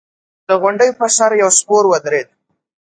د 0.47 0.49
غونډۍ 0.61 0.89
پر 0.99 1.09
سر 1.17 1.31
يو 1.41 1.49
سپور 1.59 1.83
ودرېد. 1.91 2.27